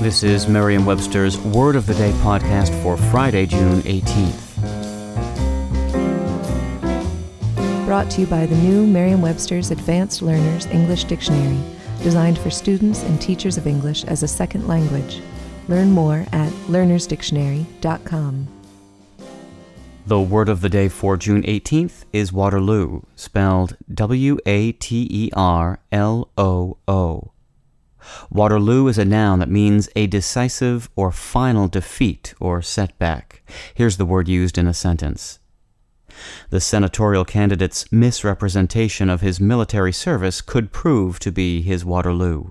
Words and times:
This 0.00 0.22
is 0.22 0.48
Merriam-Webster's 0.48 1.36
Word 1.38 1.76
of 1.76 1.84
the 1.84 1.92
Day 1.92 2.12
podcast 2.22 2.70
for 2.82 2.96
Friday, 2.96 3.44
June 3.44 3.82
18th. 3.82 4.56
Brought 7.84 8.10
to 8.12 8.22
you 8.22 8.26
by 8.26 8.46
the 8.46 8.56
new 8.56 8.86
Merriam-Webster's 8.86 9.70
Advanced 9.70 10.22
Learners 10.22 10.64
English 10.68 11.04
Dictionary, 11.04 11.60
designed 12.02 12.38
for 12.38 12.48
students 12.48 13.02
and 13.02 13.20
teachers 13.20 13.58
of 13.58 13.66
English 13.66 14.04
as 14.04 14.22
a 14.22 14.28
second 14.28 14.66
language. 14.66 15.20
Learn 15.68 15.90
more 15.90 16.24
at 16.32 16.50
learnersdictionary.com. 16.68 18.48
The 20.06 20.20
word 20.22 20.48
of 20.48 20.62
the 20.62 20.70
day 20.70 20.88
for 20.88 21.18
June 21.18 21.42
18th 21.42 22.06
is 22.14 22.32
Waterloo, 22.32 23.02
spelled 23.16 23.76
W 23.92 24.38
A 24.46 24.72
T 24.72 25.06
E 25.10 25.30
R 25.34 25.78
L 25.92 26.30
O 26.38 26.78
O. 26.88 27.32
Waterloo 28.30 28.86
is 28.86 28.96
a 28.96 29.04
noun 29.04 29.40
that 29.40 29.50
means 29.50 29.88
a 29.96 30.06
decisive 30.06 30.88
or 30.94 31.10
final 31.10 31.66
defeat 31.66 32.32
or 32.38 32.62
setback. 32.62 33.42
Here's 33.74 33.96
the 33.96 34.06
word 34.06 34.28
used 34.28 34.56
in 34.56 34.68
a 34.68 34.74
sentence. 34.74 35.40
The 36.50 36.60
senatorial 36.60 37.24
candidate's 37.24 37.90
misrepresentation 37.90 39.10
of 39.10 39.20
his 39.20 39.40
military 39.40 39.92
service 39.92 40.40
could 40.40 40.72
prove 40.72 41.18
to 41.20 41.32
be 41.32 41.62
his 41.62 41.84
Waterloo. 41.84 42.50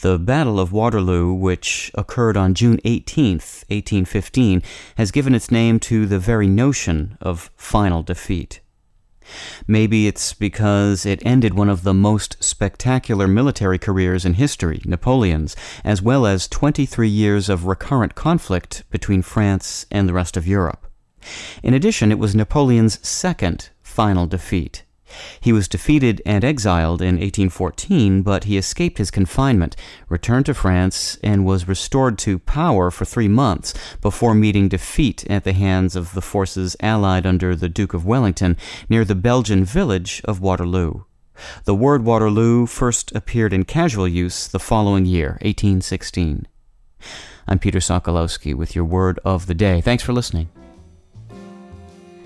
The 0.00 0.18
Battle 0.18 0.58
of 0.58 0.72
Waterloo, 0.72 1.32
which 1.32 1.90
occurred 1.94 2.36
on 2.36 2.54
June 2.54 2.80
18, 2.84 3.34
1815, 3.34 4.62
has 4.96 5.10
given 5.10 5.34
its 5.34 5.50
name 5.50 5.78
to 5.80 6.06
the 6.06 6.18
very 6.18 6.48
notion 6.48 7.16
of 7.20 7.50
final 7.56 8.02
defeat. 8.02 8.60
Maybe 9.66 10.06
it's 10.06 10.34
because 10.34 11.06
it 11.06 11.24
ended 11.24 11.54
one 11.54 11.68
of 11.68 11.82
the 11.82 11.94
most 11.94 12.42
spectacular 12.42 13.26
military 13.26 13.78
careers 13.78 14.24
in 14.24 14.34
history, 14.34 14.80
Napoleon's, 14.84 15.56
as 15.84 16.02
well 16.02 16.26
as 16.26 16.48
23 16.48 17.08
years 17.08 17.48
of 17.48 17.66
recurrent 17.66 18.14
conflict 18.14 18.84
between 18.90 19.22
France 19.22 19.86
and 19.90 20.08
the 20.08 20.14
rest 20.14 20.36
of 20.36 20.46
Europe. 20.46 20.86
In 21.62 21.74
addition, 21.74 22.10
it 22.10 22.18
was 22.18 22.34
Napoleon's 22.34 23.06
second 23.06 23.70
final 23.82 24.26
defeat. 24.26 24.84
He 25.40 25.52
was 25.52 25.68
defeated 25.68 26.22
and 26.24 26.44
exiled 26.44 27.02
in 27.02 27.16
1814, 27.16 28.22
but 28.22 28.44
he 28.44 28.56
escaped 28.56 28.98
his 28.98 29.10
confinement, 29.10 29.76
returned 30.08 30.46
to 30.46 30.54
France, 30.54 31.18
and 31.22 31.44
was 31.44 31.68
restored 31.68 32.18
to 32.18 32.38
power 32.38 32.90
for 32.90 33.04
three 33.04 33.28
months 33.28 33.74
before 34.00 34.34
meeting 34.34 34.68
defeat 34.68 35.24
at 35.30 35.44
the 35.44 35.52
hands 35.52 35.96
of 35.96 36.14
the 36.14 36.22
forces 36.22 36.76
allied 36.80 37.26
under 37.26 37.54
the 37.54 37.68
Duke 37.68 37.94
of 37.94 38.06
Wellington 38.06 38.56
near 38.88 39.04
the 39.04 39.14
Belgian 39.14 39.64
village 39.64 40.22
of 40.24 40.40
Waterloo. 40.40 41.04
The 41.64 41.74
word 41.74 42.04
Waterloo 42.04 42.66
first 42.66 43.12
appeared 43.14 43.52
in 43.52 43.64
casual 43.64 44.06
use 44.06 44.46
the 44.48 44.58
following 44.58 45.06
year, 45.06 45.38
1816. 45.42 46.46
I'm 47.48 47.58
Peter 47.58 47.80
Sokolowski 47.80 48.54
with 48.54 48.76
your 48.76 48.84
word 48.84 49.18
of 49.24 49.46
the 49.46 49.54
day. 49.54 49.80
Thanks 49.80 50.02
for 50.02 50.12
listening. 50.12 50.48